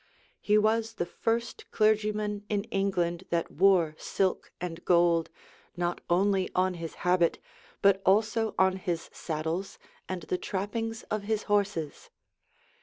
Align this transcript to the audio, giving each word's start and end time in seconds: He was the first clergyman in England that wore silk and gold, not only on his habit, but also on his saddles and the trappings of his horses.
He 0.41 0.57
was 0.57 0.93
the 0.93 1.05
first 1.05 1.69
clergyman 1.69 2.43
in 2.49 2.63
England 2.73 3.25
that 3.29 3.51
wore 3.51 3.93
silk 3.99 4.51
and 4.59 4.83
gold, 4.83 5.29
not 5.77 6.01
only 6.09 6.49
on 6.55 6.73
his 6.73 6.95
habit, 7.05 7.37
but 7.83 8.01
also 8.03 8.55
on 8.57 8.77
his 8.77 9.11
saddles 9.13 9.77
and 10.09 10.23
the 10.23 10.39
trappings 10.39 11.03
of 11.11 11.25
his 11.25 11.43
horses. 11.43 12.09